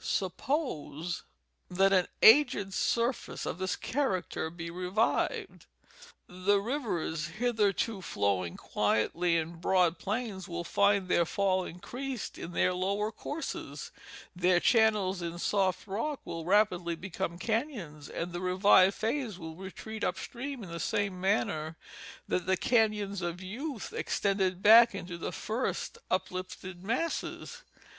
Suppose 0.00 1.22
that 1.70 1.94
an 1.94 2.08
aged 2.20 2.74
surface 2.74 3.46
of 3.46 3.56
this 3.56 3.74
character 3.74 4.50
be 4.50 4.68
revived: 4.68 5.64
the 6.26 6.60
rivers 6.60 7.28
hitherto 7.28 8.02
flowing 8.02 8.58
quietly 8.58 9.38
in 9.38 9.54
broad 9.62 9.98
plains 9.98 10.46
will 10.46 10.62
find 10.62 11.08
their 11.08 11.24
fall 11.24 11.64
increased 11.64 12.36
in 12.36 12.52
their 12.52 12.74
lower 12.74 13.10
courses; 13.10 13.90
their 14.36 14.60
channels 14.60 15.22
in 15.22 15.38
soft 15.38 15.86
rock 15.86 16.20
will 16.26 16.44
Round 16.44 16.66
about 16.68 16.80
Asheville. 16.82 16.96
297 17.00 17.38
rapidly 17.38 17.38
become 17.38 17.38
canons, 17.78 18.10
and 18.10 18.34
the 18.34 18.42
revived 18.42 18.94
phase 18.94 19.38
will 19.38 19.56
retreat 19.56 20.04
up 20.04 20.18
stream 20.18 20.62
in 20.62 20.68
the 20.70 20.78
same 20.78 21.18
manner 21.18 21.78
that 22.28 22.44
the 22.44 22.58
canons 22.58 23.22
of 23.22 23.40
youth 23.40 23.94
extended 23.94 24.60
back 24.62 24.94
into 24.94 25.16
the 25.16 25.32
first 25.32 25.96
uplifted 26.10 26.84
mass. 26.84 27.62